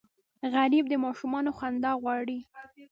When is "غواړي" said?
2.01-2.39